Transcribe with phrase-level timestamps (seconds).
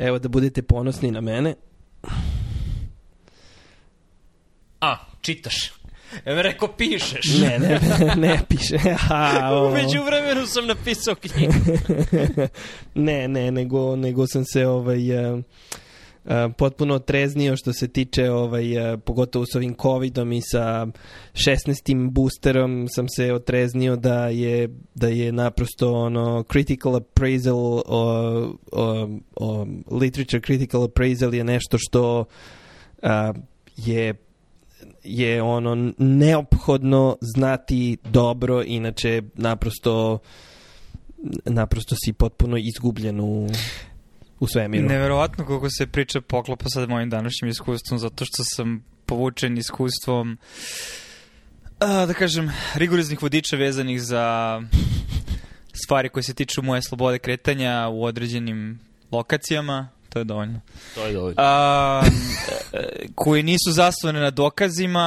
[0.00, 1.54] Evo da budete ponosni na mene.
[4.80, 5.72] A, čitaš.
[6.24, 7.38] Evo rekao pišeš.
[7.40, 7.80] Ne, ne,
[8.16, 8.78] ne piše.
[9.10, 9.54] A.
[9.68, 11.52] Umeđu vremenu sam napisao knjigu.
[12.94, 15.32] ne, ne, nego, nego sam se ovaj...
[15.32, 15.40] Uh,
[16.56, 20.86] potpuno treznio što se tiče ovaj, uh, pogotovo s ovim covidom i sa
[21.32, 22.10] 16.
[22.10, 27.82] boosterom sam se otreznio da je da je naprosto ono critical appraisal o,
[28.72, 32.24] o, o literature critical appraisal je nešto što
[33.02, 33.08] uh,
[33.76, 34.14] je
[35.04, 40.18] je ono neophodno znati dobro inače naprosto
[41.44, 43.46] naprosto si potpuno izgubljen u
[44.40, 44.88] u svemiru.
[44.88, 50.38] Neverovatno koliko se priča poklopa sa mojim današnjim iskustvom, zato što sam povučen iskustvom
[51.80, 54.62] a, da kažem, rigoroznih vodiča vezanih za
[55.72, 58.80] stvari koje se tiču moje slobode kretanja u određenim
[59.12, 60.60] lokacijama, to je dovoljno.
[60.94, 61.34] To je dovoljno.
[61.38, 62.02] A,
[63.14, 65.00] koji nisu zasnovane na dokazima,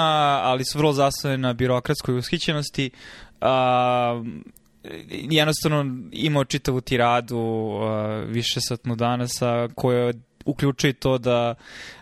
[0.44, 2.90] ali su vrlo zasnovane na birokratskoj ushićenosti.
[3.42, 4.24] A,
[5.10, 10.14] jednostavno imao čitavu tiradu uh, više satnu danasa koja
[10.46, 11.56] uključuje to da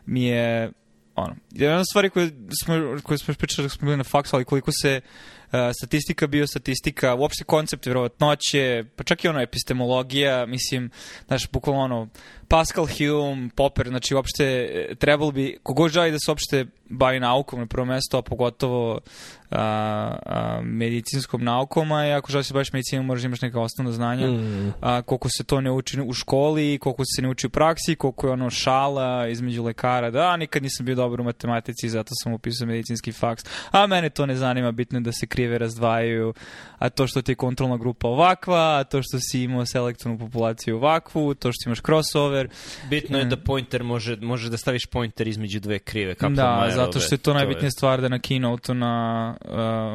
[0.05, 0.71] mi je
[1.15, 2.31] ono, jedna stvari koje
[2.63, 5.40] smo, koje smo pričali dok smo bili na faksu, ali koliko se uh,
[5.73, 10.91] statistika, biostatistika, uopšte koncept vjerovatnoće, pa čak i ono epistemologija, mislim,
[11.27, 12.07] znaš, bukvalno ono,
[12.51, 17.59] Pascal, Hume, Popper, znači uopšte e, trebalo bi, kogod želi da se uopšte bavi naukom
[17.59, 18.99] na prvo mesto, a pogotovo
[19.51, 19.59] a,
[20.25, 23.91] a, medicinskom naukom, a ako želiš da se baviš medicinom moraš da imaš neka osnovna
[23.91, 24.73] znanja, mm.
[24.81, 28.27] a, koliko se to ne uči u školi, koliko se ne uči u praksi, koliko
[28.27, 32.67] je ono šala između lekara, da, nikad nisam bio dobar u matematici, zato sam upisao
[32.67, 36.33] medicinski faks, a mene to ne zanima, bitno je da se krive razdvajaju,
[36.77, 40.75] a to što ti je kontrolna grupa ovakva, a to što si imao selektivnu populaciju
[40.75, 42.49] ovakvu, to što imaš crossover.
[42.89, 46.15] Bitno je da pointer može, može da staviš pointer između dve krive.
[46.29, 47.71] Da, zato što je to najbitnija je...
[47.71, 49.51] stvar da na keynote na uh,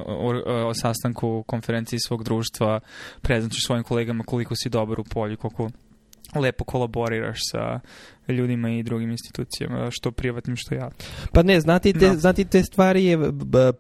[0.07, 2.81] o, o, o sastanku konferenciji svog društva
[3.23, 5.71] prezentuješ svojim kolegama koliko si dobar u polju, koliko
[6.35, 7.81] lepo kolaboriraš sa
[8.33, 10.99] ljudima i drugim institucijama, što privatnim, što javnim.
[11.33, 12.15] Pa ne, znati te, no.
[12.15, 13.19] znati te stvari je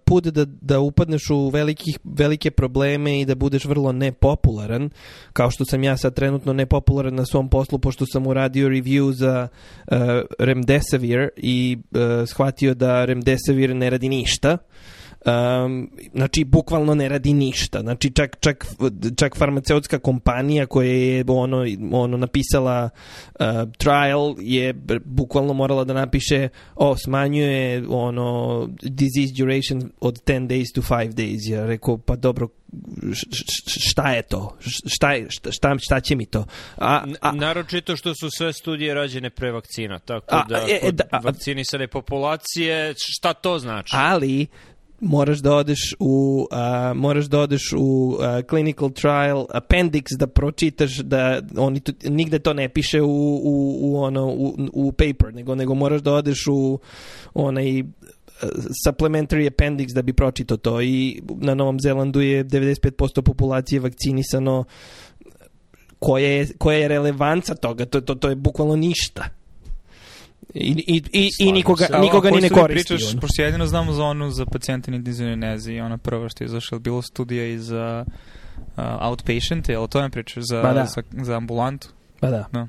[0.05, 4.91] put da, da upadneš u velikih, velike probleme i da budeš vrlo nepopularan,
[5.33, 9.49] kao što sam ja sad trenutno nepopularan na svom poslu, pošto sam uradio review za
[9.87, 9.97] uh,
[10.39, 14.59] Remdesivir i uh, shvatio da Remdesivir ne radi ništa
[15.27, 17.81] Um, znači, bukvalno ne radi ništa.
[17.81, 18.67] Znači, čak, čak,
[19.17, 22.91] čak farmaceutska kompanija koja je ono, ono napisala
[23.41, 23.47] uh,
[23.79, 30.81] trial je bukvalno morala da napiše o, smanjuje ono disease duration od 10 days to
[30.81, 31.53] 5 days.
[31.53, 32.49] Ja rekao, pa dobro,
[33.67, 34.57] šta je to?
[34.87, 36.45] Šta, je, šta, šta će mi to?
[36.77, 40.93] A, a, Naročito što su sve studije rađene pre vakcina, tako a, da e, e,
[40.93, 43.91] da, vakcinisane populacije, šta to znači?
[43.97, 44.47] Ali,
[45.01, 50.97] moraš da odeš u uh, moraš da odeš u uh, clinical trial appendix da pročitaš
[50.97, 55.55] da oni tu, nigde to ne piše u, u, u ono u, u paper nego
[55.55, 56.79] nego moraš da odeš u
[57.35, 57.83] onaj
[58.87, 60.83] supplementary appendix da bi pročitao to.
[60.83, 64.65] I na Novom Zelandu je 95% populacije vakcinisano.
[65.99, 67.85] Koja je, koja je relevanca toga?
[67.85, 69.29] To, to, to je bukvalno ništa
[70.55, 71.99] I, i, i, i nikoga, se.
[71.99, 72.95] nikoga ni ne koristi.
[72.95, 73.21] Pričaš, on.
[73.21, 76.79] pošto jedino znamo za onu za pacijente intenzivne neze i ona prva što je izašla,
[76.79, 80.87] bilo studija i za uh, outpatient, je li to ne pričaš za, ba da.
[80.87, 81.89] za, za ambulantu?
[82.21, 82.45] Pa da.
[82.53, 82.69] da.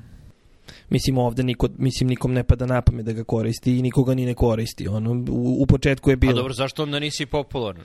[0.90, 4.26] Mislim ovde niko, mislim nikom ne pada na pamet da ga koristi i nikoga ni
[4.26, 4.88] ne koristi.
[4.88, 6.32] Ono, u, u početku je bilo...
[6.32, 7.84] A dobro, zašto onda nisi popularan?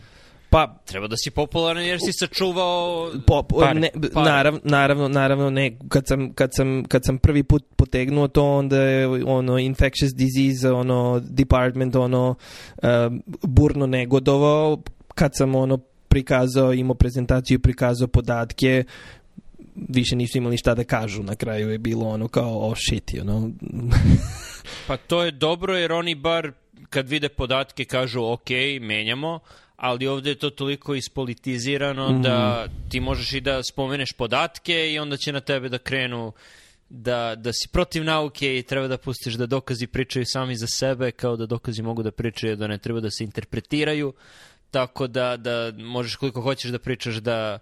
[0.54, 4.30] Pa, treba da si popularan jer si sačuvao po, pare, ne, pare.
[4.30, 5.78] Narav, naravno, naravno ne.
[5.90, 10.72] Kad sam, kad, sam, kad sam prvi put potegnuo to, onda je ono infectious disease,
[10.72, 12.90] ono department, ono uh,
[13.42, 14.82] burno negodovao.
[15.16, 15.78] Kad sam ono
[16.08, 18.84] prikazao, imao prezentaciju, prikazao podatke,
[19.76, 21.24] više nisu imali šta da kažu.
[21.24, 23.52] Na kraju je bilo ono kao, oh shit, you know.
[24.88, 26.52] pa to je dobro jer oni bar
[26.90, 28.50] kad vide podatke kažu ok,
[28.82, 29.40] menjamo,
[29.84, 32.22] ali ovde je to toliko ispolitizirano mm.
[32.22, 36.32] da ti možeš i da spomeneš podatke i onda će na tebe da krenu
[36.90, 41.12] da, da si protiv nauke i treba da pustiš da dokazi pričaju sami za sebe,
[41.12, 44.14] kao da dokazi mogu da pričaju, da ne treba da se interpretiraju,
[44.72, 47.60] tako da, da možeš koliko hoćeš da pričaš da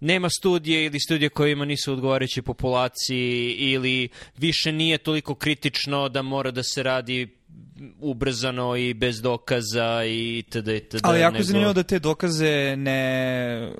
[0.00, 4.08] nema studije ili studije koje ima nisu odgovarajući populaciji ili
[4.38, 7.39] više nije toliko kritično da mora da se radi
[8.00, 10.88] ubrzano i bez dokaza i td.
[10.88, 11.44] td Ali jako nego...
[11.44, 13.72] zanimljivo da te dokaze ne,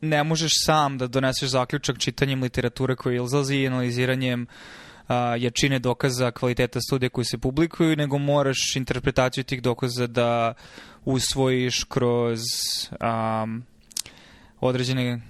[0.00, 4.46] ne možeš sam da doneseš zaključak čitanjem literature koja izlazi i analiziranjem
[5.08, 10.54] a, jačine dokaza kvaliteta studija koji se publikuju, nego moraš interpretaciju tih dokaza da
[11.04, 12.40] usvojiš kroz
[12.90, 13.62] um,
[14.60, 15.20] određene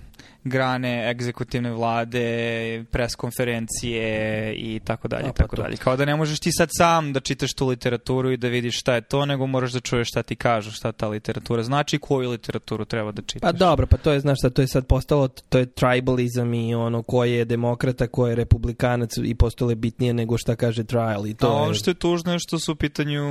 [0.45, 5.63] grane egzekutivne vlade, pres konferencije i tako dalje pa tako to.
[5.63, 5.77] dalje.
[5.77, 8.95] Kao da ne možeš ti sad sam da čitaš tu literaturu i da vidiš šta
[8.95, 12.31] je to, nego moraš da čuješ šta ti kažu, šta ta literatura znači i koju
[12.31, 13.41] literaturu treba da čitaš.
[13.41, 16.75] Pa dobro, pa to je, znaš šta, to je sad postalo, to je tribalizam i
[16.75, 21.27] ono ko je demokrata, ko je republikanac i postalo je bitnije nego šta kaže trial
[21.27, 21.63] i to A je...
[21.63, 23.23] ono što je tužno je što su u pitanju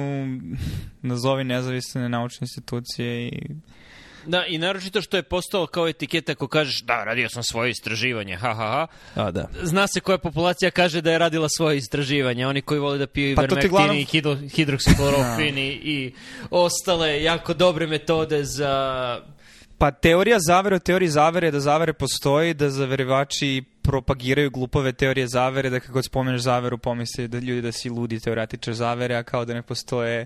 [1.02, 3.42] nazovi nezavisne naučne institucije i
[4.25, 8.36] Da, i naročito što je postalo kao etiketa ako kažeš da, radio sam svoje istraživanje,
[8.36, 8.88] ha, ha, ha.
[9.24, 9.48] A, da.
[9.63, 12.48] Zna se koja populacija kaže da je radila svoje istraživanje.
[12.48, 16.13] Oni koji vole da piju Pa ivermektin uglavnom- i hidro, hidroksiklorofin i, i
[16.51, 19.21] ostale jako dobre metode za...
[19.77, 25.70] Pa teorija zavere o teoriji zavere da zavere postoji, da zaverivači propagiraju glupave teorije zavere,
[25.70, 29.46] da kako god spomeneš zaveru pomisli da ljudi da si ludi teoretičar zavere, a kao
[29.46, 30.26] da ne postoje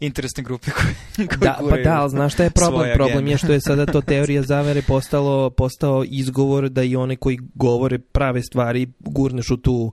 [0.00, 0.94] interesne grupe koje,
[1.28, 2.90] koje Da, pa da, ali znaš šta je problem?
[2.94, 7.38] Problem je što je sada to teorija zavere postalo, postao izgovor da i one koji
[7.54, 9.92] govore prave stvari gurneš u tu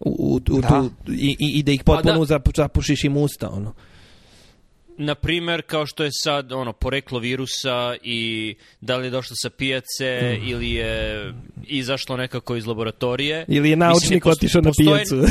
[0.00, 0.68] u, u, u Da.
[0.68, 2.24] tu i, i, da ih potpuno da.
[2.34, 3.74] zapu- zapušiš im usta ono.
[5.04, 9.50] Na primer, kao što je sad ono poreklo virusa i da li je došlo sa
[9.50, 10.48] pijace Mm.
[10.48, 11.32] ili je
[11.66, 13.44] izašlo nekako iz laboratorije.
[13.48, 15.16] Ili je naučnik otišao na pijacu.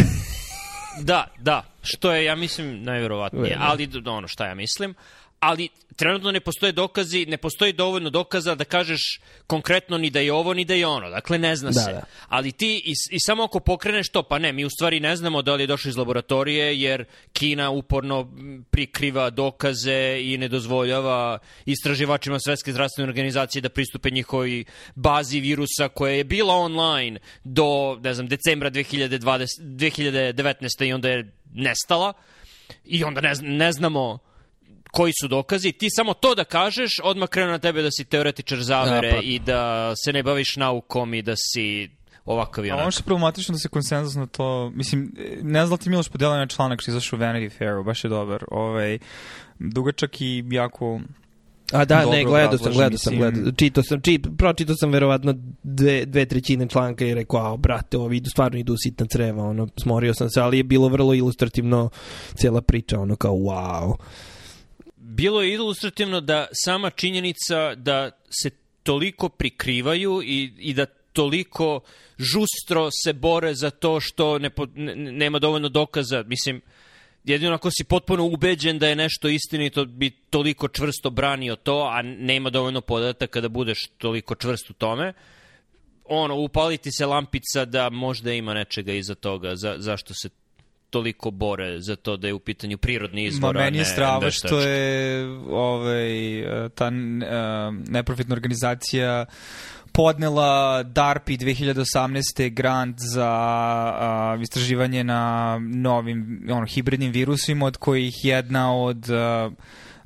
[1.01, 3.57] Da, da, što je, ja mislim, najverovatnije.
[3.59, 4.95] Ali, ono šta ja mislim.
[5.41, 10.33] Ali trenutno ne postoje dokazi, ne postoji dovoljno dokaza da kažeš konkretno ni da je
[10.33, 11.09] ovo, ni da je ono.
[11.09, 11.91] Dakle, ne zna Da, se.
[11.91, 12.03] da.
[12.27, 15.41] Ali ti, i, i samo ako pokreneš to, pa ne, mi u stvari ne znamo
[15.41, 18.31] da li je došlo iz laboratorije, jer Kina uporno
[18.71, 24.63] prikriva dokaze i ne dozvoljava istraživačima Svetske zdravstvene organizacije da pristupe njihovoj
[24.95, 30.87] bazi virusa koja je bila online do, ne znam, decembra 2020, 2019.
[30.87, 32.13] i onda je nestala
[32.85, 34.30] i onda ne, ne znamo
[34.91, 38.61] koji su dokazi, ti samo to da kažeš, odmah krenu na tebe da si teoretičar
[38.63, 41.89] zavere Da, pa- i da se ne baviš naukom i da si
[42.25, 42.83] ovakav i A onak.
[42.83, 45.11] ono što je problematično da se konsenzus na to, mislim,
[45.41, 48.03] ne znam da ti Miloš podelio na članak što je izašao u Vanity Fairu, baš
[48.03, 48.99] je dobar, ovaj,
[49.59, 50.99] dugačak i jako
[51.71, 53.51] A da, dobro ne, gledao sam, gledao sam, gledao.
[53.51, 55.33] Čitao sam, či, pročitao sam verovatno
[55.63, 59.67] dve, dve trećine članka i rekao, a brate, ovi idu, stvarno idu sitna creva, ono,
[59.83, 61.89] smorio sam se, ali je bilo vrlo ilustrativno
[62.35, 63.95] cijela priča, ono, kao, wow.
[65.13, 68.11] Bilo je ilustrativno da sama činjenica da
[68.41, 68.49] se
[68.83, 71.81] toliko prikrivaju i, i da toliko
[72.19, 76.23] žustro se bore za to što ne, ne, nema dovoljno dokaza.
[76.27, 76.61] Mislim,
[77.23, 82.01] jedino ako si potpuno ubeđen da je nešto istinito, bi toliko čvrsto branio to, a
[82.01, 85.13] nema dovoljno podataka da budeš toliko čvrst u tome.
[86.05, 90.29] Ono, upaliti se lampica da možda ima nečega iza toga, za, zašto se
[90.91, 94.31] toliko bore za to da je u pitanju prirodni izvor, Ma a meni je strava
[94.31, 96.09] što je ovaj,
[96.75, 96.91] ta eh,
[97.87, 99.25] neprofitna organizacija
[99.91, 102.49] podnela DARPI 2018.
[102.53, 109.49] grant za a, istraživanje na novim ono, hibridnim virusima, od kojih jedna od a,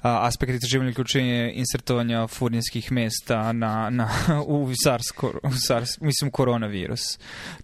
[0.05, 4.09] a, aspekta istraživanja uključenje insertovanja furnijskih mesta na, na,
[4.47, 7.01] u, SARS, kor- u SARS, mislim, koronavirus.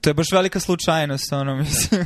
[0.02, 2.06] To je baš velika slučajnost, ono, mislim,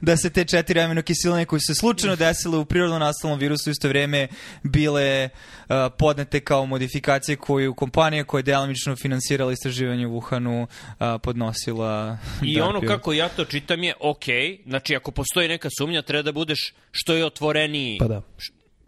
[0.00, 3.72] da se te četiri aminokiseline koje su se slučajno desile u prirodno nastalom virusu u
[3.72, 4.28] isto vreme
[4.62, 11.20] bile uh, podnete kao modifikacije koju kompanija koja je delimično finansirala istraživanje u Wuhanu uh,
[11.22, 12.88] podnosila I ono DARPI-u.
[12.88, 14.24] kako ja to čitam je ok,
[14.66, 18.22] znači ako postoji neka sumnja treba da budeš što je otvoreniji Pa da.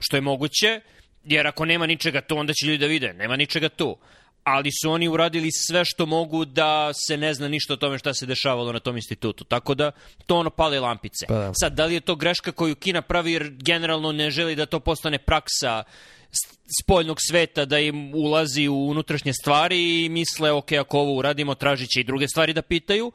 [0.00, 0.80] Što je moguće,
[1.24, 3.96] jer ako nema ničega tu onda će ljudi da vide, nema ničega tu.
[4.44, 8.14] Ali su oni uradili sve što mogu da se ne zna ništa o tome šta
[8.14, 9.44] se dešavalo na tom institutu.
[9.44, 9.90] Tako da
[10.26, 11.26] to ono pale lampice.
[11.28, 11.52] Pa da.
[11.54, 14.80] Sad, da li je to greška koju Kina pravi jer generalno ne želi da to
[14.80, 15.84] postane praksa
[16.82, 21.88] spoljnog sveta da im ulazi u unutrašnje stvari i misle, ok, ako ovo uradimo, tražit
[21.88, 23.12] će i druge stvari da pitaju.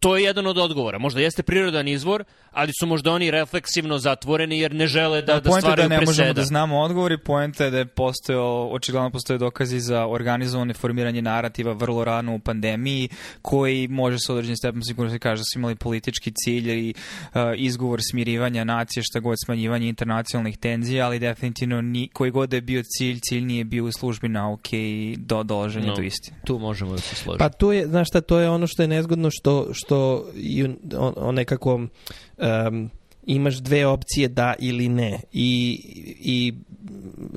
[0.00, 0.98] To je jedan od odgovora.
[0.98, 5.40] Možda jeste prirodan izvor, ali su možda oni refleksivno zatvoreni jer ne žele da, da,
[5.40, 6.32] poenta je stvaraju da ne možemo preseda.
[6.32, 11.22] da znamo odgovor i poenta je da je postojao, očigledno postoje dokazi za organizovane formiranje
[11.22, 13.08] narativa vrlo rano u pandemiji,
[13.42, 17.40] koji može sa određenim stepenom sigurno se kaže da su imali politički cilj i uh,
[17.56, 22.60] izgovor smirivanja nacije, šta god smanjivanje internacionalnih tenzija, ali definitivno ni, koji god da je
[22.60, 25.94] bio cilj, cilj nije bio u službi nauke i do dolaženja No.
[25.94, 26.36] do istine.
[26.44, 27.38] Tu možemo da se složimo.
[27.38, 30.76] Pa tu je, znaš šta, to je ono što je nezgodno što, što i on,
[31.16, 32.90] on nekako um,
[33.26, 35.80] imaš dve opcije da ili ne i,
[36.20, 36.54] i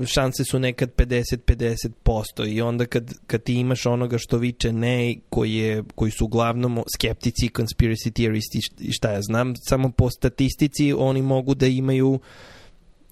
[0.06, 5.54] šanse su nekad 50-50% i onda kad, kad ti imaš onoga što viče ne koji,
[5.54, 11.22] je, koji su uglavnom skeptici, conspiracy theoristi i šta ja znam, samo po statistici oni
[11.22, 12.20] mogu da imaju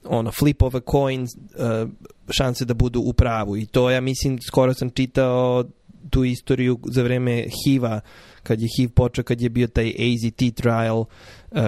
[0.04, 1.90] ono flip of a coin uh,
[2.30, 5.64] šanse da budu u pravu i to ja mislim skoro sam čitao
[6.10, 8.00] tu istoriju za vreme HIV-a
[8.42, 11.06] kad je HIV počeo, kad je bio taj AZT trial, uh,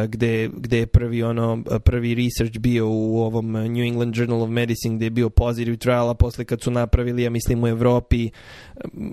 [0.08, 4.96] gde, gde je prvi, ono, prvi research bio u ovom New England Journal of Medicine,
[4.96, 8.30] gde je bio positive trial, a posle kad su napravili, ja mislim u Evropi,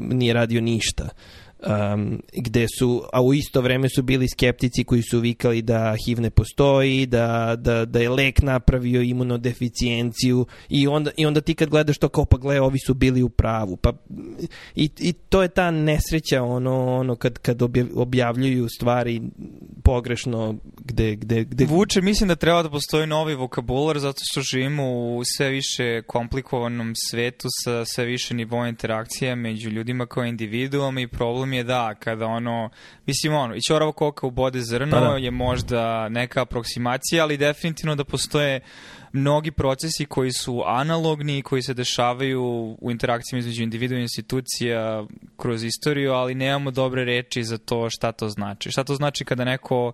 [0.09, 1.09] nije radio ništa.
[1.93, 6.21] Um, gde su, a u isto vreme su bili skeptici koji su vikali da HIV
[6.21, 11.69] ne postoji, da, da, da je lek napravio imunodeficijenciju i onda, i onda ti kad
[11.69, 13.77] gledaš to kao pa gle, ovi su bili u pravu.
[13.77, 13.93] Pa,
[14.75, 17.61] i, I to je ta nesreća ono, ono kad, kad
[17.95, 19.21] objavljuju stvari
[19.83, 21.65] pogrešno gde, gde, gde...
[21.65, 26.93] Vuče, mislim da treba da postoji novi vokabular zato što živimo u sve više komplikovanom
[27.09, 32.25] svetu sa sve više nivoa interakcija među ljudima kao individuom i problem je da kada
[32.25, 32.69] ono,
[33.05, 35.17] mislim ono, i čorava koka u bode zrno pa da.
[35.17, 38.59] je možda neka aproksimacija, ali definitivno da postoje
[39.13, 42.43] mnogi procesi koji su analogni i koji se dešavaju
[42.81, 45.05] u interakcijama između individua i institucija
[45.37, 48.71] kroz istoriju, ali nemamo dobre reči za to šta to znači.
[48.71, 49.91] Šta to znači kada neko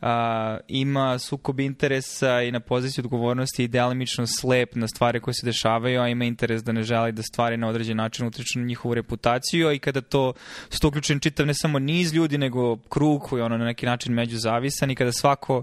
[0.00, 5.46] a, ima sukob interesa i na poziciji odgovornosti i delimično slep na stvari koje se
[5.46, 8.94] dešavaju, a ima interes da ne želi da stvari na određen način utiču na njihovu
[8.94, 10.32] reputaciju, a i kada to
[10.70, 13.86] su to uključen čitav ne samo niz ljudi, nego krug koji je ono na neki
[13.86, 15.62] način međuzavisan i kada svako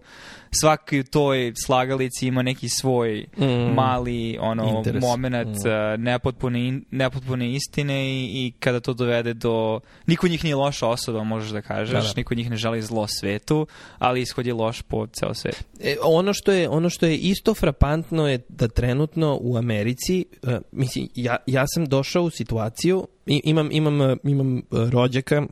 [0.60, 3.74] svaki u toj slagalici ima neki svoj mm.
[3.74, 5.02] mali ono Interes.
[5.02, 6.04] moment mm.
[6.04, 9.80] nepotpune, nepotpune istine i, i kada to dovede do...
[10.08, 11.94] Niko njih nije loša osoba, možeš da kažeš.
[11.94, 12.14] Da, da.
[12.18, 13.68] Niko njih ne želi zlo svetu,
[14.00, 15.66] ali ishod je loš po ceo svet.
[15.80, 20.54] E, ono, što je, ono što je isto frapantno je da trenutno u Americi, uh,
[20.72, 25.44] mislim, ja, ja sam došao u situaciju, imam, imam, imam rođaka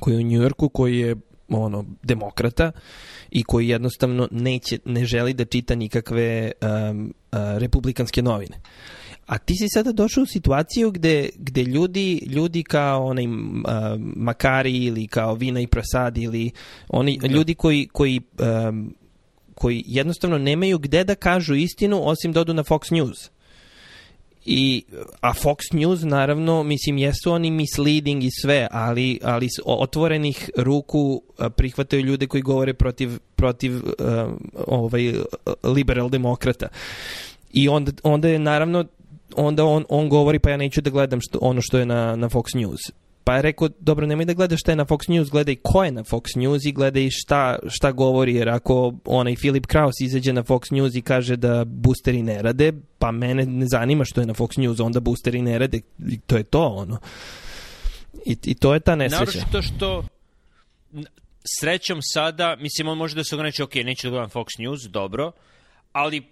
[0.00, 1.16] koji je u Njujorku, koji je
[1.48, 2.72] ono, demokrata
[3.30, 6.52] i koji jednostavno neće, ne želi da čita nikakve
[6.90, 8.56] um, uh, republikanske novine.
[9.26, 13.32] A ti si sada došao u situaciju gde, gde ljudi, ljudi kao onaj uh,
[13.98, 16.50] Makari ili kao Vina i Prasad ili
[16.88, 17.26] oni da.
[17.26, 18.20] ljudi koji, koji
[18.68, 18.94] um,
[19.54, 23.30] koji jednostavno nemaju gde da kažu istinu osim da odu na Fox News.
[24.44, 24.82] I,
[25.20, 31.22] a Fox News naravno, mislim, jesu oni misleading i sve, ali, ali otvorenih ruku
[31.56, 33.82] prihvataju ljude koji govore protiv, protiv uh,
[34.66, 35.12] ovaj,
[35.64, 36.68] liberal demokrata.
[37.52, 38.84] I onda, onda je naravno
[39.36, 42.28] onda on, on govori pa ja neću da gledam što, ono što je na, na
[42.28, 42.80] Fox News.
[43.24, 45.92] Pa je rekao, dobro, nemoj da gledaš šta je na Fox News, gledaj ko je
[45.92, 50.42] na Fox News i gledaj šta, šta govori, jer ako onaj Philip Kraus izađe na
[50.42, 54.34] Fox News i kaže da boosteri ne rade, pa mene ne zanima što je na
[54.34, 56.98] Fox News, onda boosteri ne rade, i to je to, ono.
[58.26, 59.38] I, i to je ta nesreća.
[59.38, 60.04] Naravno što
[61.60, 65.32] srećom sada, mislim, on može da se ograniči, ok, neću da gledam Fox News, dobro,
[65.92, 66.22] ali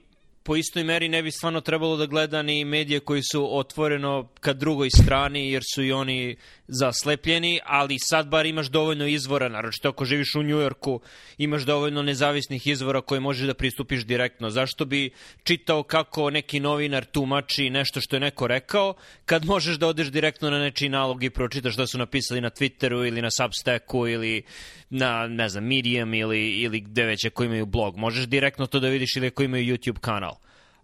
[0.42, 4.52] po istoj meri ne bi stvarno trebalo da gleda ni medije koji su otvoreno ka
[4.52, 6.36] drugoj strani, jer su i oni
[6.68, 11.00] zaslepljeni, ali sad bar imaš dovoljno izvora, naročito ako živiš u Njujorku,
[11.38, 14.50] imaš dovoljno nezavisnih izvora koje možeš da pristupiš direktno.
[14.50, 15.10] Zašto bi
[15.42, 18.94] čitao kako neki novinar tumači nešto što je neko rekao,
[19.24, 23.06] kad možeš da odeš direktno na nečiji nalog i pročitaš šta su napisali na Twitteru
[23.08, 24.42] ili na Substacku ili
[24.90, 27.96] na, ne znam, Medium ili, ili gde već ako imaju blog.
[27.96, 30.34] Možeš direktno to da vidiš ili ako imaju YouTube kanal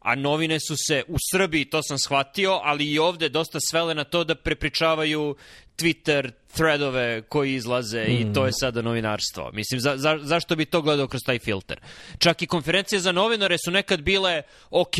[0.07, 4.05] a novine su se u Srbiji, to sam shvatio, ali i ovde dosta svele na
[4.05, 5.35] to da prepričavaju
[5.77, 8.13] Twitter threadove koji izlaze mm.
[8.13, 9.51] i to je sada novinarstvo.
[9.53, 11.81] Mislim, za, za, zašto bi to gledao kroz taj filter?
[12.19, 14.97] Čak i konferencije za novinare su nekad bile ok,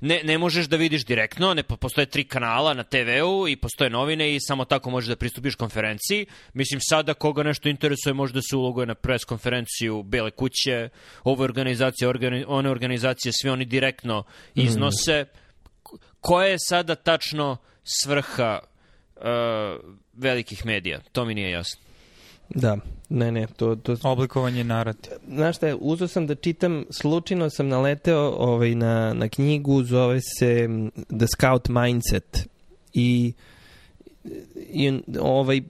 [0.00, 4.34] ne, ne možeš da vidiš direktno, ne postoje tri kanala na TV-u i postoje novine
[4.34, 6.26] i samo tako možeš da pristupiš konferenciji.
[6.52, 10.88] Mislim, sada koga nešto interesuje može da se uloguje na pres konferenciju Bele kuće,
[11.24, 14.60] ove organizacije, organi, one organizacije, svi oni direktno mm.
[14.60, 15.22] iznose.
[15.22, 15.46] Mm.
[16.20, 18.58] Koja je sada tačno svrha
[19.16, 19.22] uh,
[20.16, 21.00] velikih medija.
[21.12, 21.80] To mi nije jasno.
[22.48, 22.76] Da,
[23.08, 23.76] ne, ne, to...
[23.76, 23.96] to...
[24.02, 25.16] Oblikovanje narativa.
[25.28, 30.68] Znaš šta, uzao sam da čitam, slučajno sam naleteo ovaj, na, na knjigu, zove se
[31.18, 32.48] The Scout Mindset
[32.92, 33.32] i
[34.72, 35.60] i, ovaj,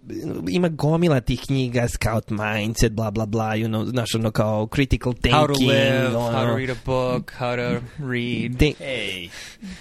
[0.50, 5.12] ima gomila tih knjiga, Scout Mindset, bla, bla, bla, you know, znaš, ono kao critical
[5.12, 5.34] thinking.
[5.34, 8.58] How to live, ono, how to read a book, how to read.
[8.58, 9.28] Think, Ej,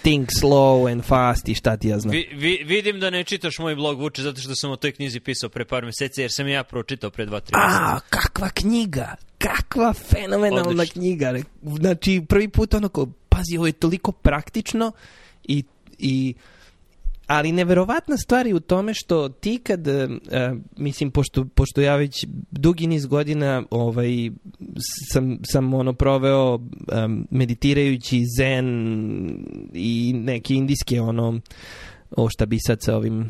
[0.02, 2.12] think slow and fast i šta ti ja znam.
[2.12, 5.20] vi, vi, vidim da ne čitaš moj blog Vuče zato što sam o toj knjizi
[5.20, 7.84] pisao pre par meseci jer sam ja pročitao pre dva, tri meseca.
[7.84, 9.16] A, kakva knjiga!
[9.38, 10.94] Kakva fenomenalna Odlično.
[10.94, 11.34] knjiga!
[11.62, 14.92] Znači, prvi put ono ko, pazi, ovo je toliko praktično
[15.44, 15.64] i,
[15.98, 16.34] i
[17.28, 20.08] ali neverovatna stvar je u tome što ti kad, e,
[20.78, 24.30] mislim, pošto, pošto ja već dugi niz godina ovaj,
[25.14, 26.60] sam, sam ono proveo
[26.92, 28.68] em, meditirajući zen
[29.74, 31.40] i neke indijske ono,
[32.12, 33.30] o šta bi sad sa ovim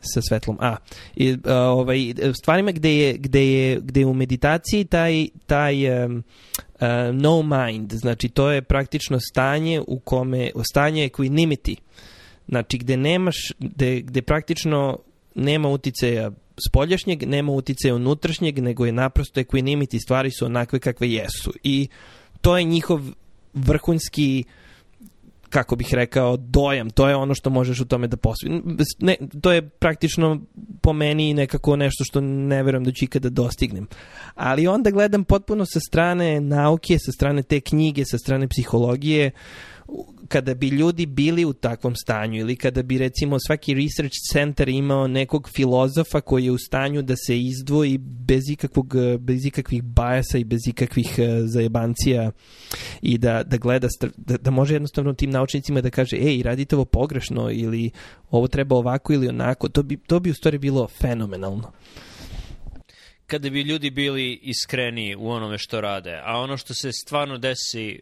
[0.00, 0.56] sa svetlom.
[0.60, 0.76] A,
[1.16, 6.24] i, a, ovaj, stvarima gde je, gde je, gde je u meditaciji taj, taj um,
[6.74, 6.80] uh,
[7.12, 11.76] no mind, znači to je praktično stanje u kome, stanje equanimity,
[12.50, 14.98] znači gde nemaš, gde, gde praktično
[15.34, 16.30] nema uticaja
[16.68, 21.52] spoljašnjeg, nema uticaja unutrašnjeg, nego je naprosto equanimity, stvari su onakve kakve jesu.
[21.62, 21.88] I
[22.40, 23.00] to je njihov
[23.54, 24.44] vrhunski
[25.50, 26.90] kako bih rekao, dojam.
[26.90, 28.62] To je ono što možeš u tome da posvi.
[28.98, 30.40] Ne, to je praktično
[30.82, 33.86] po meni nekako nešto što ne verujem da ću ikada dostignem.
[34.34, 39.30] Ali onda gledam potpuno sa strane nauke, sa strane te knjige, sa strane psihologije,
[40.28, 45.06] kada bi ljudi bili u takvom stanju ili kada bi recimo svaki research center imao
[45.06, 50.44] nekog filozofa koji je u stanju da se izdvoji bez ikakvog bez ikakvih bajasa i
[50.44, 52.30] bez ikakvih uh, zajebancija
[53.02, 56.84] i da, da gleda da, da može jednostavno tim naučnicima da kaže ej radite ovo
[56.84, 57.90] pogrešno ili
[58.30, 59.68] ovo treba ovako ili onako.
[59.68, 61.72] To bi, to bi u stvari bilo fenomenalno.
[63.26, 68.00] Kada bi ljudi bili iskreni u onome što rade, a ono što se stvarno desi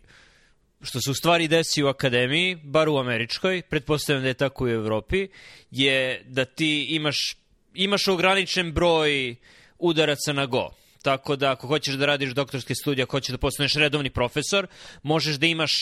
[0.82, 4.68] što se u stvari desi u akademiji, bar u američkoj, pretpostavljam da je tako u
[4.68, 5.28] Evropi,
[5.70, 7.36] je da ti imaš,
[7.74, 9.36] imaš ograničen broj
[9.78, 10.70] udaraca na go.
[11.02, 14.66] Tako da ako hoćeš da radiš doktorske studije, ako hoćeš da postaneš redovni profesor,
[15.02, 15.72] možeš da imaš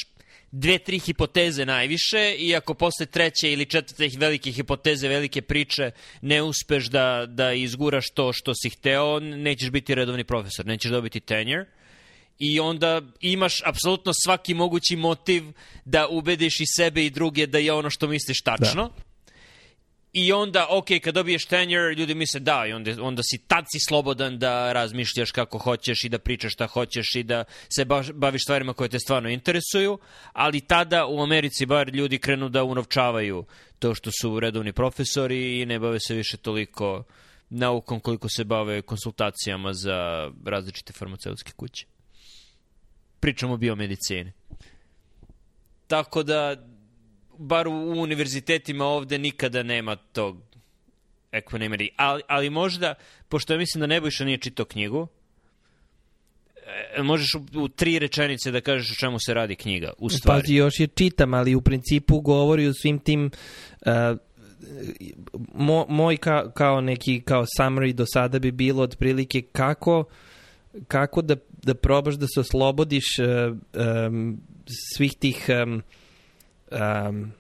[0.53, 6.43] dve, tri hipoteze najviše i ako posle treće ili četvrte velike hipoteze, velike priče ne
[6.43, 11.67] uspeš da, da izguraš to što si hteo, nećeš biti redovni profesor, nećeš dobiti tenure
[12.39, 15.45] i onda imaš apsolutno svaki mogući motiv
[15.85, 18.83] da ubediš i sebe i druge da je ono što misliš tačno.
[18.83, 19.07] Da.
[20.13, 23.79] I onda, ok, kad dobiješ tenure, ljudi misle da, i onda, onda si tad si
[23.89, 27.45] slobodan da razmišljaš kako hoćeš i da pričaš šta hoćeš i da
[27.77, 29.99] se baviš stvarima koje te stvarno interesuju,
[30.33, 33.45] ali tada u Americi bar ljudi krenu da unovčavaju
[33.79, 37.05] to što su redovni profesori i ne bave se više toliko
[37.51, 41.87] naukom koliko se bave konsultacijama za različite farmaceutske kuće
[43.21, 44.33] pričamo o biomedicini.
[45.87, 46.57] Tako da,
[47.39, 50.37] bar u univerzitetima ovde nikada nema tog
[51.33, 51.89] equanimity.
[51.97, 52.95] Ali, ali možda,
[53.29, 55.07] pošto ja mislim da Nebojša nije čitao knjigu,
[56.97, 60.43] e, možeš u, u tri rečenice da kažeš o čemu se radi knjiga, u stvari.
[60.43, 63.31] Pazi, još je čitam, ali u principu govori o svim tim
[63.87, 63.93] uh,
[65.55, 70.05] mo, moj ka, kao neki kao summary do sada bi bilo otprilike kako
[70.89, 73.57] kako da, da probaš da se oslobodiš uh,
[74.07, 74.41] um,
[74.97, 75.83] svih tih um,
[76.71, 77.33] um,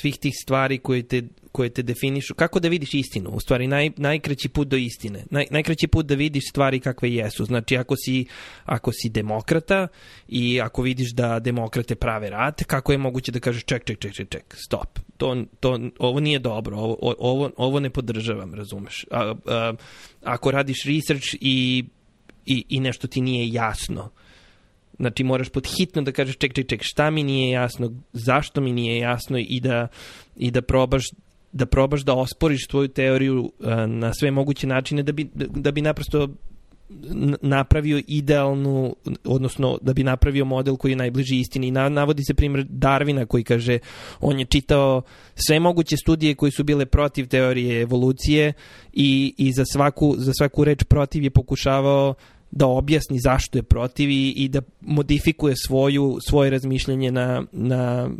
[0.00, 3.90] svih tih stvari koje te, koje te definišu, kako da vidiš istinu, u stvari naj,
[3.96, 8.26] najkraći put do istine, naj, najkraći put da vidiš stvari kakve jesu, znači ako si,
[8.64, 9.88] ako si demokrata
[10.28, 14.12] i ako vidiš da demokrate prave rat, kako je moguće da kažeš ček, ček, ček,
[14.14, 19.04] ček, ček stop, to, to, ovo nije dobro, ovo, ovo, ovo ne podržavam, razumeš.
[19.10, 19.72] A, a,
[20.22, 21.84] ako radiš research i
[22.46, 24.10] i, i nešto ti nije jasno.
[24.98, 28.72] Znači moraš pod hitno da kažeš ček, ček, ček, šta mi nije jasno, zašto mi
[28.72, 29.88] nije jasno i da,
[30.36, 31.04] i da probaš
[31.52, 35.80] da probaš da osporiš svoju teoriju uh, na sve moguće načine da bi, da bi
[35.80, 36.28] naprosto
[37.42, 41.70] napravio idealnu, odnosno da bi napravio model koji je najbliži istini.
[41.70, 43.78] Na, navodi se primjer Darvina koji kaže
[44.20, 45.02] on je čitao
[45.34, 48.52] sve moguće studije koji su bile protiv teorije evolucije
[48.92, 52.14] i, i za, svaku, za svaku reč protiv je pokušavao
[52.50, 58.10] da objasni zašto je protiv i, i da modifikuje svoju, svoje razmišljanje na, na,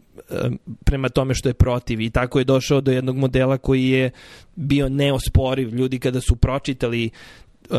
[0.85, 4.11] prema tome što je protiv i tako je došao do jednog modela koji je
[4.57, 5.75] bio neosporiv.
[5.75, 7.11] Ljudi kada su pročitali
[7.71, 7.77] uh,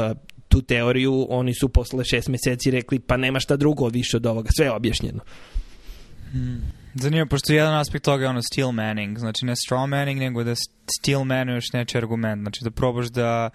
[0.48, 4.50] tu teoriju, oni su posle šest meseci rekli pa nema šta drugo više od ovoga,
[4.56, 5.20] sve je objašnjeno.
[6.32, 6.62] Hmm.
[6.94, 10.56] Zanimljivo, pošto jedan aspekt toga je ono steel manning, znači ne straw manning, nego da
[11.00, 13.50] steel manuješ neči argument, znači da probaš da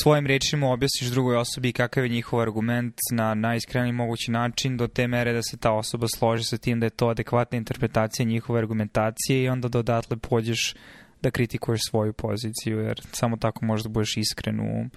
[0.00, 5.08] svojim rečima objasniš drugoj osobi kakav je njihov argument na najiskreniji mogući način do te
[5.08, 9.42] mere da se ta osoba složi sa tim da je to adekvatna interpretacija njihove argumentacije
[9.42, 10.74] i onda dodatle pođeš
[11.22, 14.88] da kritikuješ svoju poziciju, jer samo tako možeš da budeš iskren u,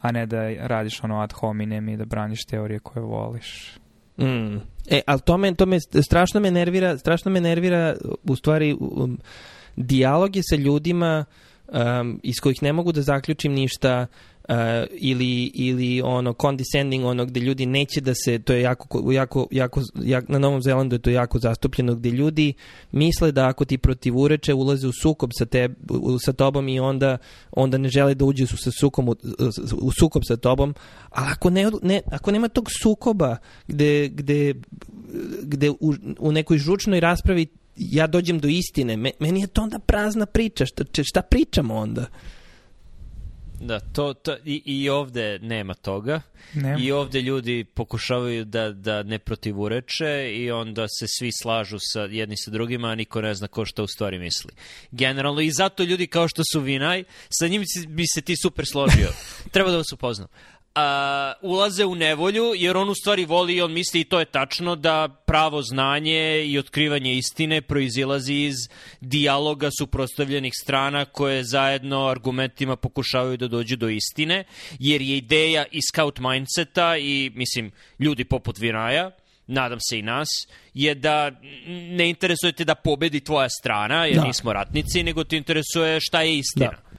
[0.00, 3.76] a ne da radiš ono ad hominem i da braniš teorije koje voliš.
[4.18, 4.56] Mm.
[4.90, 9.18] E, ali to me, to me strašno me nervira, strašno me nervira u stvari um,
[9.76, 11.24] dijalog je sa ljudima
[11.68, 14.29] um, iz kojih ne mogu da zaključim ništa uh,
[14.90, 19.80] ili, ili ono condescending ono gde ljudi neće da se to je jako, jako, jako,
[20.02, 22.52] jako na Novom Zelandu je to jako zastupljeno gde ljudi
[22.92, 25.68] misle da ako ti protivureče ulaze u sukob sa, te,
[26.24, 27.18] sa tobom i onda,
[27.52, 29.16] onda ne žele da uđe sa sukom u,
[29.82, 30.74] u sukob sa tobom
[31.10, 33.36] ali ako, ne, ne, ako nema tog sukoba
[33.68, 34.54] gde, gde,
[35.42, 40.26] gde u, u nekoj žučnoj raspravi ja dođem do istine, meni je to onda prazna
[40.26, 42.06] priča, šta, šta pričamo onda?
[43.60, 46.20] Da, to, to i, i ovde nema toga.
[46.54, 46.78] Nema.
[46.80, 52.36] I ovde ljudi pokušavaju da, da ne protivureče i onda se svi slažu sa jedni
[52.36, 54.52] sa drugima, a niko ne zna ko šta u stvari misli.
[54.90, 59.08] Generalno, i zato ljudi kao što su Vinaj, sa njim bi se ti super složio.
[59.52, 60.28] Treba da vas upoznam
[60.74, 64.24] a, ulaze u nevolju, jer on u stvari voli i on misli i to je
[64.24, 68.56] tačno da pravo znanje i otkrivanje istine proizilazi iz
[69.00, 74.44] dijaloga suprostavljenih strana koje zajedno argumentima pokušavaju da dođu do istine,
[74.78, 79.10] jer je ideja i scout mindseta i, mislim, ljudi poput Viraja,
[79.46, 80.28] nadam se i nas,
[80.74, 81.30] je da
[81.90, 84.24] ne interesujete da pobedi tvoja strana, jer da.
[84.24, 86.70] nismo ratnici, nego te interesuje šta je istina.
[86.70, 86.90] Da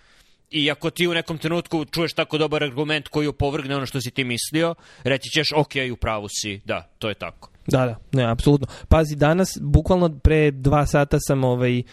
[0.52, 4.12] i ako ti u nekom trenutku čuješ tako dobar argument koji opovrgne ono što si
[4.12, 7.50] ti mislio, reći ćeš, ok, u pravu si, da, to je tako.
[7.68, 8.68] Da, da, ne, apsolutno.
[8.88, 11.84] Pazi, danas, bukvalno pre dva sata sam ovaj,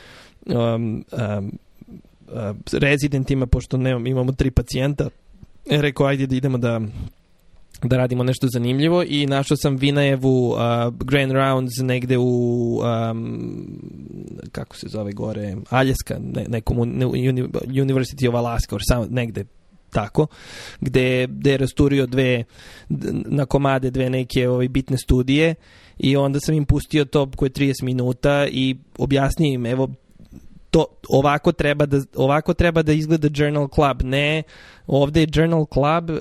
[0.47, 1.05] um, um,
[2.29, 5.09] uh, rezidentima, pošto nemam, imamo tri pacijenta,
[5.71, 6.81] rekao, ajde da idemo da
[7.83, 10.59] da radimo nešto zanimljivo i našao sam Vinajevu uh,
[11.05, 13.81] Grand Rounds negde u um,
[14.53, 19.45] kako se zove gore Aljaska, ne, nekom ne, University of Alaska or sam, negde
[19.91, 20.27] tako,
[20.81, 22.45] gde, gde je rasturio dve
[23.27, 25.55] na komade dve neke ovaj, bitne studije
[25.99, 29.89] i onda sam im pustio to koje 30 minuta i objasnio im evo
[30.71, 34.43] to ovako treba da ovako treba da izgleda Journal Club ne
[34.87, 36.19] ovde je Journal Club uh,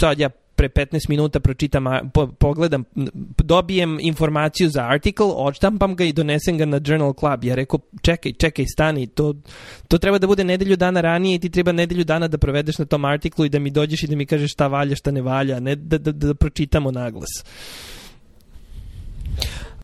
[0.00, 2.84] sad ja pre 15 minuta pročitam, po, pogledam,
[3.44, 7.44] dobijem informaciju za article, odštampam ga i donesem ga na Journal Club.
[7.44, 9.34] Ja rekao, čekaj, čekaj, stani, to,
[9.88, 12.84] to treba da bude nedelju dana ranije i ti treba nedelju dana da provedeš na
[12.84, 15.60] tom artiklu i da mi dođeš i da mi kažeš šta valja, šta ne valja,
[15.60, 17.44] ne da, da, da, pročitamo naglas.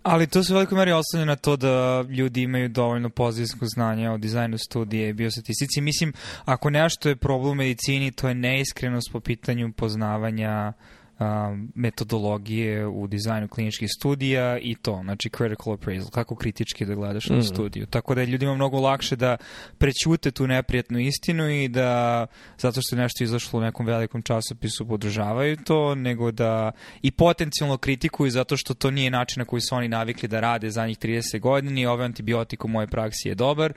[0.03, 4.11] Ali to se u velikoj meri oslanja na to da ljudi imaju dovoljno pozitivsko znanje
[4.11, 5.81] o dizajnu studije i biostatistici.
[5.81, 6.13] Mislim,
[6.45, 11.00] ako nešto je problem u medicini, to je neiskrenost po pitanju poznavanja uh,
[11.75, 17.35] metodologije u dizajnu kliničkih studija i to, znači critical appraisal, kako kritički da gledaš mm.
[17.35, 17.87] na studiju.
[17.87, 19.37] Tako da je ljudima mnogo lakše da
[19.79, 22.27] prećute tu neprijatnu istinu i da,
[22.59, 27.77] zato što je nešto izašlo u nekom velikom časopisu, podržavaju to, nego da i potencijalno
[27.77, 30.99] kritikuju zato što to nije način na koji su oni navikli da rade za njih
[30.99, 33.73] 30 godina i ovaj antibiotik u mojoj praksi je dobar,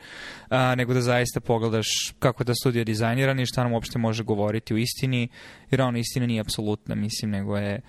[0.49, 1.87] a, nego da zaista pogledaš
[2.19, 5.27] kako je ta studija dizajnirana i šta nam uopšte može govoriti u istini,
[5.73, 7.81] jer ona istina nije apsolutna, mislim, nego je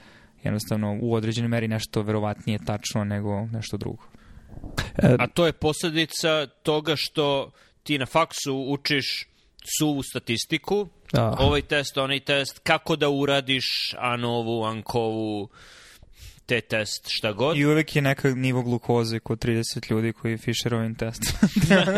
[0.42, 4.02] jednostavno u određenoj meri nešto verovatnije tačno nego nešto drugo.
[4.98, 7.50] E, A to je posledica toga što
[7.82, 9.28] ti na faksu učiš
[9.78, 11.36] suvu statistiku, Aha.
[11.38, 15.48] ovaj test, onaj test, kako da uradiš Anovu, Ankovu,
[16.46, 17.56] te test, šta god.
[17.56, 21.22] I uvek je neka nivo glukoze kod 30 ljudi koji je Fisherovin test.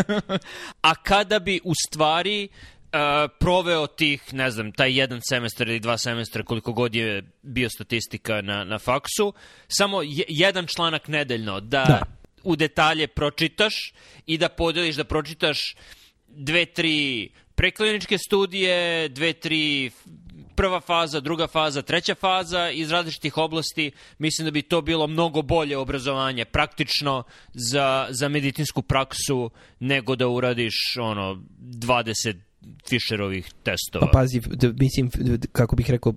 [0.89, 2.49] A kada bi u stvari
[2.93, 7.71] uh, proveo tih, ne znam, taj jedan semestar ili dva semestra, koliko god je bio
[7.71, 9.33] statistika na, na faksu,
[9.69, 12.01] samo je, jedan članak nedeljno, da, da.
[12.43, 13.93] u detalje pročitaš
[14.27, 15.75] i da podeliš, da pročitaš
[16.29, 19.91] dve, tri prekliničke studije, dve, tri
[20.57, 25.43] prva faza, druga faza, treća faza iz različitih oblasti, mislim da bi to bilo mnogo
[25.43, 27.23] bolje obrazovanje praktično
[27.55, 32.46] za, za medicinsku praksu nego da uradiš ono 20
[32.89, 34.07] Fisherovih testova.
[34.07, 34.41] Pa pazi,
[34.81, 35.11] mislim,
[35.53, 36.15] kako bih rekao,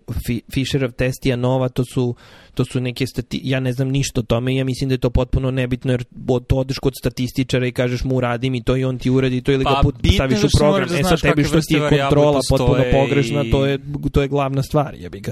[0.53, 2.15] Fisherov test i Anova, to su,
[2.53, 3.41] to su neke stati...
[3.43, 6.03] Ja ne znam ništa o tome i ja mislim da je to potpuno nebitno, jer
[6.47, 9.51] to odeš kod statističara i kažeš mu uradi mi to i on ti uradi to
[9.51, 10.89] ili pa, ga put, staviš u da program.
[10.89, 13.51] Da e sad tebi što ti je kontrola potpuno pogrešna, i...
[13.51, 13.79] to je,
[14.11, 15.31] to je glavna stvar, jebi ga.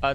[0.00, 0.14] A,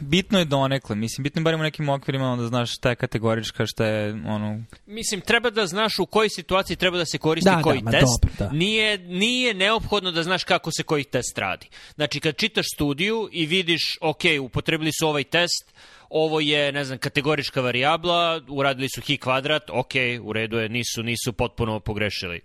[0.00, 3.66] bitno je donekle, mislim, bitno je barem u nekim okvirima da znaš šta je kategorička,
[3.66, 4.62] šta je ono...
[4.86, 8.02] Mislim, treba da znaš u kojoj situaciji treba da se koristi Da, koji da, test.
[8.22, 8.56] dobro, da.
[8.56, 11.66] Nije, nije neophodno da znaš kako se koji test radi.
[11.94, 15.74] Znači, kad čitaš studiju i vidiš, ok, upotrebili su ovaj test,
[16.10, 21.02] ovo je, ne znam, kategorička varijabla, uradili su hi kvadrat, ok, u redu je, nisu,
[21.02, 22.40] nisu potpuno pogrešili.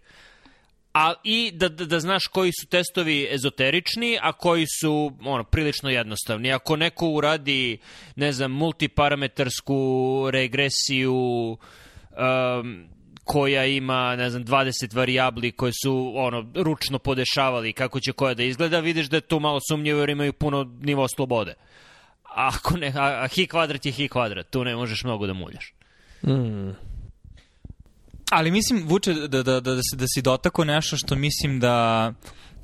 [0.93, 5.89] A i da, da, da znaš koji su testovi ezoterični, a koji su ono, prilično
[5.89, 6.54] jednostavni.
[6.54, 7.78] Ako neko uradi,
[8.15, 11.13] ne znam, multiparametarsku regresiju
[11.52, 12.88] um,
[13.23, 18.43] koja ima, ne znam, 20 varijabli koje su ono ručno podešavali kako će koja da
[18.43, 21.54] izgleda, vidiš da je tu malo sumnjivo jer imaju puno nivo slobode.
[22.23, 25.34] A ako ne, a, a hi kvadrat je hi kvadrat, tu ne možeš mnogo da
[25.34, 25.73] muljaš.
[26.23, 26.88] Mm.
[28.30, 32.06] Ali mislim, Vuče, da, da, da, da, si, da si dotako nešto što mislim da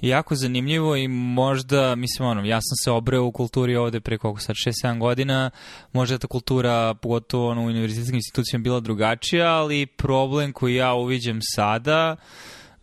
[0.01, 4.17] je jako zanimljivo i možda, mislim, ono, ja sam se obreo u kulturi ovde pre
[4.17, 5.49] koliko sad, 6-7 godina,
[5.93, 11.39] možda ta kultura, pogotovo ono, u univerzitetskim institucijama bila drugačija, ali problem koji ja uviđam
[11.55, 12.15] sada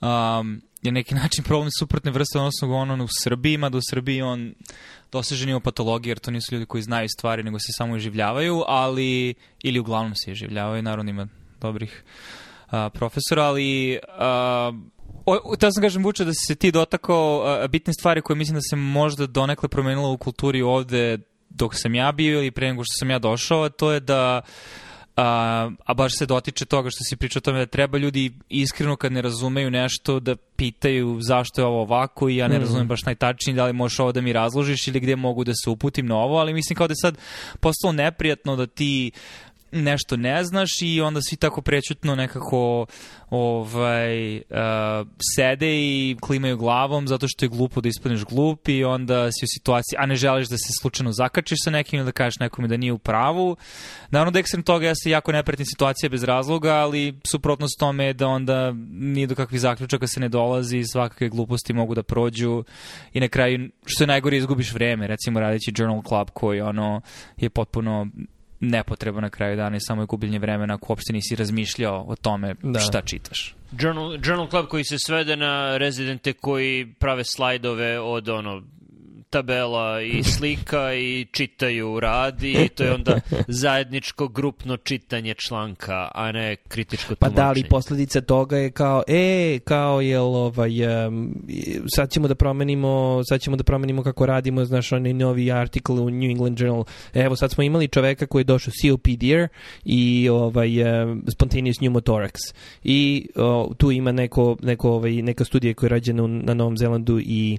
[0.00, 4.54] um, je neki način problem suprotne vrste odnosno ono u Srbiji, mada u Srbiji on
[5.12, 9.34] doseže nivo patologije, jer to nisu ljudi koji znaju stvari, nego se samo iživljavaju, ali,
[9.62, 11.28] ili uglavnom se iživljavaju, naravno ima
[11.60, 12.04] dobrih
[12.72, 14.72] a, profesora, ali a,
[15.26, 18.54] o, teo sam kažem Vuče da si se ti dotakao a, bitne stvari koje mislim
[18.54, 21.18] da se možda donekle promenila u kulturi ovde
[21.50, 24.40] dok sam ja bio ili pre nego što sam ja došao, a to je da
[25.16, 28.96] a, a baš se dotiče toga što si pričao o tome da treba ljudi iskreno
[28.96, 32.62] kad ne razumeju nešto da pitaju zašto je ovo ovako i ja ne Mhm.
[32.62, 35.70] razumem baš najtačnije da li možeš ovo da mi razložiš ili gde mogu da se
[35.70, 37.18] uputim na ovo, ali mislim kao da je sad
[37.60, 39.10] postalo neprijatno da ti
[39.72, 42.86] nešto ne znaš i onda svi tako prećutno nekako
[43.30, 44.42] ovaj, uh,
[45.36, 49.52] sede i klimaju glavom zato što je glupo da ispadneš glup i onda si u
[49.54, 52.76] situaciji, a ne želiš da se slučajno zakačiš sa nekim ili da kažeš nekome da
[52.76, 53.56] nije u pravu.
[54.10, 58.12] Naravno da ekstrem toga ja se jako neprijatnim situacija bez razloga, ali suprotnost tome je
[58.12, 62.64] da onda nije do kakvih zaključaka se ne dolazi i svakakve gluposti mogu da prođu
[63.12, 67.00] i na kraju, što je najgore, izgubiš vreme, recimo radeći Journal Club koji ono
[67.36, 68.06] je potpuno
[68.62, 72.54] nepotreba na kraju dana i samo je gubljenje vremena ako uopšte nisi razmišljao o tome
[72.62, 72.80] Da.
[72.80, 73.54] šta čitaš.
[73.80, 78.62] Journal, Journal Club koji se svede na rezidente koji prave slajdove od ono
[79.32, 86.32] tabela i slika i čitaju rad i to je onda zajedničko grupno čitanje članka, a
[86.32, 87.36] ne kritičko Pa tumačenje.
[87.36, 90.70] da, ali posledica toga je kao, e, kao jel, ovaj,
[91.96, 96.10] sad ćemo da promenimo, sad ćemo da promenimo kako radimo, znaš, onaj novi artikl u
[96.10, 96.84] New England Journal.
[97.14, 99.22] Evo, sad smo imali čoveka koji je došao COPD
[99.84, 100.70] i ovaj,
[101.32, 102.54] spontaneous pneumothorax.
[102.84, 107.20] I o, tu ima neko, neko, ovaj, neka studija koja je rađena na Novom Zelandu
[107.20, 107.58] i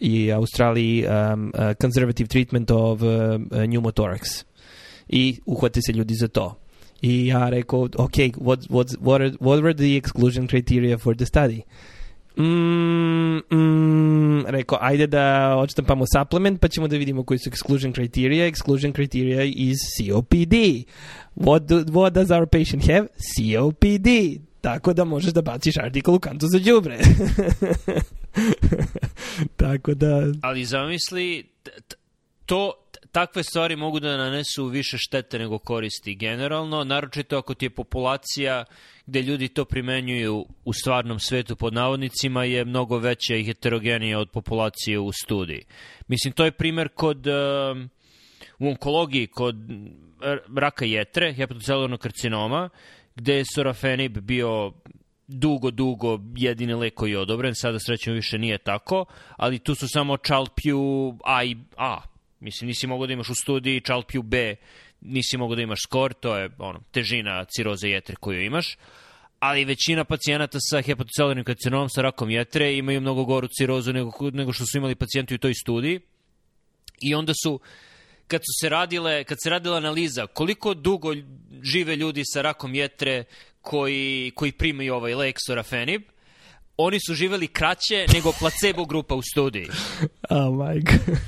[0.00, 4.44] i Australiji um, uh, conservative treatment of uh, uh, pneumothorax.
[5.08, 6.54] I uhvate se ljudi za to.
[7.02, 11.26] I ja rekao, ok, what, what, what, are, what were the exclusion criteria for the
[11.26, 11.62] study?
[12.36, 18.50] Mm, mm, rekao, ajde da odštampamo supplement pa ćemo da vidimo koji su exclusion criteria.
[18.50, 20.84] Exclusion criteria is COPD.
[21.36, 23.06] What, do, what does our patient have?
[23.36, 24.08] COPD.
[24.60, 26.98] Tako da možeš da baciš artikl u kantu za đubre.
[29.56, 30.22] Tako da...
[30.42, 31.44] Ali zamisli,
[32.46, 32.72] to,
[33.12, 38.64] takve stvari mogu da nanesu više štete nego koristi generalno, naročito ako ti je populacija
[39.06, 44.30] gde ljudi to primenjuju u stvarnom svetu pod navodnicima je mnogo veća i heterogenija od
[44.30, 45.64] populacije u studiji.
[46.08, 47.26] Mislim, to je primer kod...
[47.26, 47.90] um,
[48.58, 49.56] u onkologiji kod
[50.56, 52.68] raka jetre, hepatocelularnog karcinoma,
[53.14, 54.72] gde je sorafenib bio
[55.32, 59.04] dugo, dugo jedini lek koji je odobren, sada srećemo više nije tako,
[59.36, 62.00] ali tu su samo Chalpju A i A.
[62.40, 64.56] Mislim, nisi mogao da imaš u studiji Chalpju B,
[65.00, 68.76] nisi mogao da imaš skor, to je ono, težina ciroze jetre koju imaš,
[69.38, 74.52] ali većina pacijenata sa hepatocelularnim karcinomom, sa rakom jetre, imaju mnogo goru cirozu nego, nego
[74.52, 76.00] što su imali pacijenti u toj studiji.
[77.00, 77.60] I onda su
[78.26, 81.14] kad su se radile, kad se radila analiza koliko dugo
[81.62, 83.24] žive ljudi sa rakom jetre
[83.62, 86.02] koji, koji primaju ovaj lek sorafenib,
[86.76, 89.68] oni su živeli kraće nego placebo grupa u studiji.
[90.30, 91.18] Oh my god.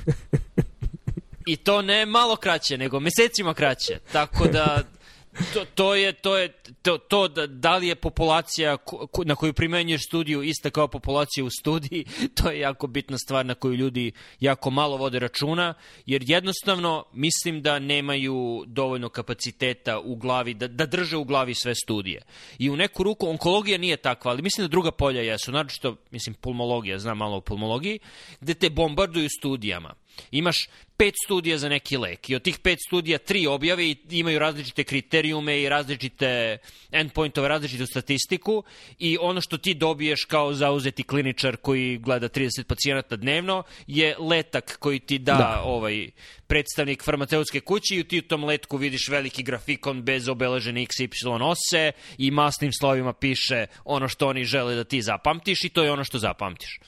[1.45, 3.99] I to ne malo kraće, nego mesecima kraće.
[4.11, 4.83] Tako da
[5.53, 6.49] to, to je to je
[6.81, 11.43] to, to da, da li je populacija ko, na koju primenjuješ studiju ista kao populacija
[11.43, 12.05] u studiji,
[12.37, 15.73] to je jako bitna stvar na koju ljudi jako malo vode računa,
[16.05, 21.75] jer jednostavno mislim da nemaju dovoljno kapaciteta u glavi, da, da drže u glavi sve
[21.75, 22.21] studije.
[22.59, 26.33] I u neku ruku, onkologija nije takva, ali mislim da druga polja jesu, naročito, mislim,
[26.33, 27.99] pulmologija, znam malo o pulmologiji,
[28.41, 29.93] gde te bombarduju studijama.
[30.31, 30.55] Imaš
[30.97, 34.83] pet studija za neki lek i od tih pet studija tri objave i imaju različite
[34.83, 36.57] kriterijume i različite
[36.91, 38.63] endpointove, različitu statistiku
[38.99, 44.77] i ono što ti dobiješ kao zauzeti kliničar koji gleda 30 pacijenata dnevno je letak
[44.79, 45.61] koji ti da, da.
[45.65, 46.09] ovaj
[46.47, 51.07] predstavnik farmaceutske kuće i ti u tom letku vidiš veliki grafikon bez obeležene x, y
[51.41, 55.91] ose i masnim slovima piše ono što oni žele da ti zapamtiš i to je
[55.91, 56.79] ono što zapamtiš.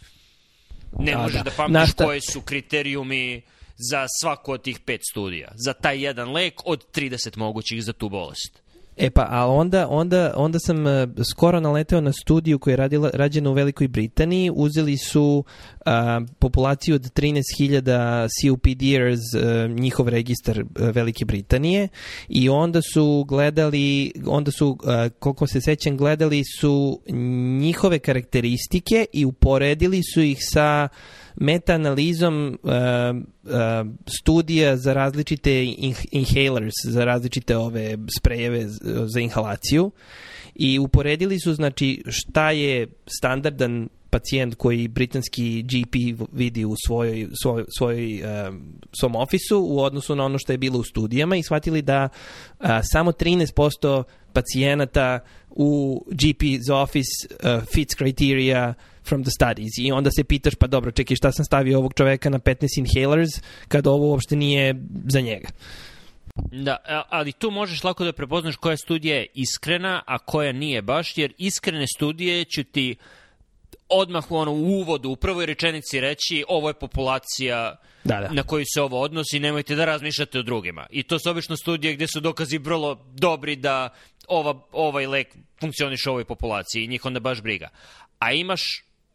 [0.99, 2.05] Ne da, možeš da, da pamtiš Našta...
[2.05, 3.41] koji su kriterijumi
[3.77, 5.51] za svako od tih pet studija.
[5.55, 8.61] Za taj jedan lek od 30 mogućih za tu bolest.
[8.97, 10.91] E pa, a onda, onda, onda sam uh,
[11.31, 14.51] skoro naleteo na studiju koja je radila, rađena u Velikoj Britaniji.
[14.53, 15.91] Uzeli su uh,
[16.39, 21.87] populaciju od 13.000 COPDers, uh, njihov registar uh, Velike Britanije
[22.29, 24.77] i onda su gledali, onda su, uh,
[25.19, 27.01] koliko se sećam, gledali su
[27.59, 30.87] njihove karakteristike i uporedili su ih sa
[31.39, 33.51] meta-analizom uh, uh,
[34.19, 35.65] studija za različite
[36.11, 38.65] inhalers, za različite ove sprejeve
[39.05, 39.91] za inhalaciju.
[40.55, 42.87] I uporedili su znači šta je
[43.19, 50.15] standardan pacijent koji britanski GP vidi u svojoj, svoj, svoj, um, svom ofisu u odnosu
[50.15, 52.09] na ono što je bilo u studijama i shvatili da
[52.59, 55.19] uh, samo 13% pacijenata
[55.49, 58.73] u GP's office uh, fits criteria
[59.07, 62.29] from the studies i onda se pitaš pa dobro čekaj šta sam stavio ovog čoveka
[62.29, 63.29] na 15 inhalers
[63.67, 64.75] kad ovo uopšte nije
[65.07, 65.47] za njega.
[66.51, 66.77] Da,
[67.09, 71.33] ali tu možeš lako da prepoznaš koja studija je iskrena, a koja nije baš, jer
[71.37, 72.95] iskrene studije će ti
[73.89, 78.29] odmah u, ono, uvodu, u prvoj rečenici reći ovo je populacija da, da.
[78.31, 80.85] na koju se ovo odnosi, nemojte da razmišljate o drugima.
[80.89, 83.89] I to su obično studije gde su dokazi vrlo dobri da
[84.27, 85.27] ova, ovaj lek
[85.59, 87.69] funkcioniše u ovoj populaciji i njih onda baš briga.
[88.19, 88.61] A imaš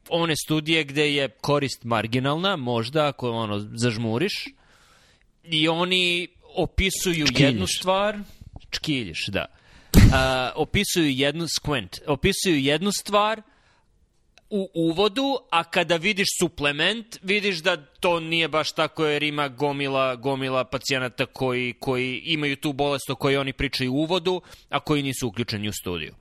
[0.08, 4.48] one studije gde je korist marginalna, možda ako ono zažmuriš,
[5.44, 7.40] i oni opisuju Čkiljiš.
[7.40, 8.18] jednu stvar,
[8.70, 9.46] čkiljiš, da.
[9.94, 10.18] Uh,
[10.54, 13.42] opisuju jednu squint, opisuju jednu stvar
[14.50, 20.16] u uvodu, a kada vidiš suplement, vidiš da to nije baš tako jer ima gomila,
[20.16, 25.02] gomila pacijenata koji, koji imaju tu bolest o kojoj oni pričaju u uvodu, a koji
[25.02, 26.14] nisu uključeni u studiju.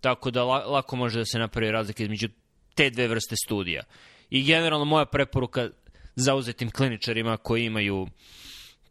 [0.00, 2.28] Tako da la, lako može da se napravi razlika između
[2.74, 3.82] te dve vrste studija.
[4.30, 5.68] I generalno moja preporuka
[6.16, 8.06] zauzetim kliničarima koji imaju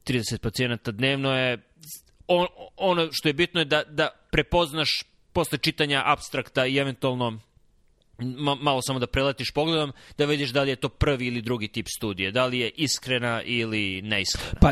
[0.06, 1.58] 30 pacijenata dnevno je
[2.28, 7.39] on, ono što je bitno je da, da prepoznaš posle čitanja abstrakta i eventualno
[8.22, 11.67] ma, malo samo da preletiš pogledom, da vidiš da li je to prvi ili drugi
[11.67, 14.60] tip studije, da li je iskrena ili neiskrena.
[14.62, 14.72] Pa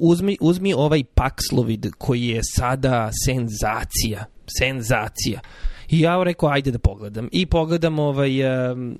[0.00, 4.24] uzmi, uzmi ovaj Paxlovid koji je sada senzacija,
[4.58, 5.40] senzacija.
[5.88, 7.28] I ja rekao, ajde da pogledam.
[7.32, 8.30] I pogledam ovaj,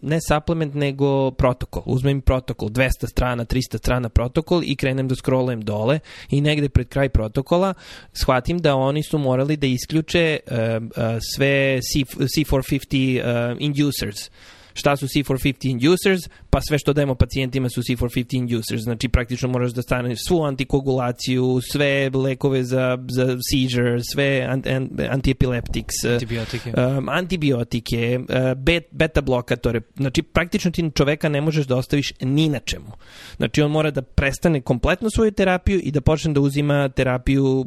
[0.03, 1.83] ne supplement, nego protokol.
[1.87, 6.89] Uzmem protokol, 200 strana, 300 strana protokol i krenem da scrollujem dole i negde pred
[6.89, 7.75] kraj protokola
[8.13, 14.31] shvatim da oni su morali da isključe uh, uh, sve C, C450 uh, inducers
[14.79, 18.83] šta su C450 inducers, pa sve što dajemo pacijentima su C450 inducers.
[18.83, 24.89] Znači, praktično moraš da stane svu antikoagulaciju, sve lekove za, za seizure, sve an, an,
[25.11, 29.81] antiepileptics, antibiotike, um, antibiotike uh, bet, beta blokatore.
[29.97, 32.93] Znači, praktično ti čoveka ne možeš da ostaviš ni na čemu.
[33.37, 37.67] Znači, on mora da prestane kompletno svoju terapiju i da počne da uzima terapiju,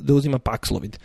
[0.00, 0.96] da uzima Paxlovid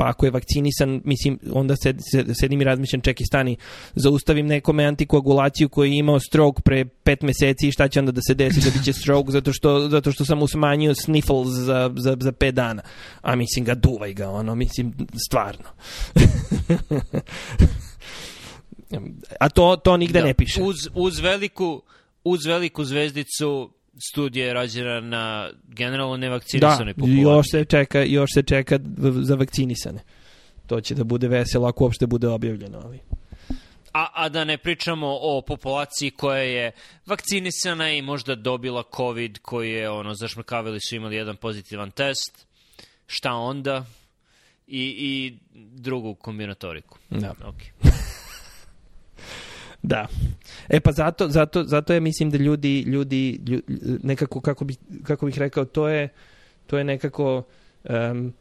[0.00, 3.56] pa ako je vakcinisan, mislim, onda sed, sed, sedim i razmišljam, čekaj, stani,
[3.94, 8.20] zaustavim nekome antikoagulaciju koji je imao stroke pre pet meseci i šta će onda da
[8.26, 12.16] se desi da biće stroke zato što, zato što sam mu smanjio sniffles za, za,
[12.20, 12.82] za pet dana.
[13.20, 14.94] A mislim ga, duvaj ga, ono, mislim,
[15.26, 15.68] stvarno.
[19.40, 20.62] A to, to nigde da, ne piše.
[20.62, 21.82] Uz, uz, veliku,
[22.24, 23.70] uz veliku zvezdicu
[24.08, 27.22] studija je rađena na generalno nevakcinisane da, populacije.
[27.22, 28.78] još se čeka, još se čeka
[29.22, 30.00] za vakcinisane.
[30.66, 32.98] To će da bude veselo ako uopšte bude objavljeno, ali...
[33.92, 36.72] A, a da ne pričamo o populaciji koja je
[37.06, 42.46] vakcinisana i možda dobila COVID, koji je, ono, zašmrkavili su imali jedan pozitivan test.
[43.06, 43.84] Šta onda?
[44.66, 46.98] I, i drugu kombinatoriku.
[47.10, 47.34] Da.
[47.34, 47.89] Okay.
[49.82, 50.06] Da.
[50.68, 53.62] E pa zato, zato, zato je mislim da ljudi, ljudi, ljudi
[54.02, 56.08] nekako, kako, bi, kako bih rekao, to je,
[56.66, 57.42] to je nekako
[57.84, 58.32] um,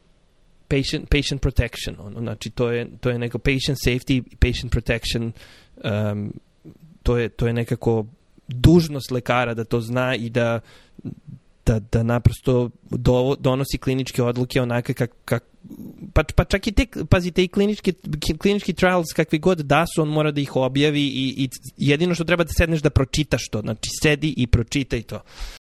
[0.67, 1.95] patient, patient protection.
[1.99, 5.31] Ono, znači, to je, to je neko patient safety, patient protection,
[5.83, 6.33] um,
[7.03, 8.05] to, je, to je nekako
[8.47, 10.59] dužnost lekara da to zna i da,
[11.69, 15.43] da, da naprosto do, donosi kliničke odluke onake kak, kak,
[16.13, 17.93] pa, pa čak i te, pazite, i klinički,
[18.37, 22.23] klinički trials kakvi god da su, on mora da ih objavi i, i jedino što
[22.23, 25.21] treba da sedneš da pročitaš to, znači sedi i pročitaj to.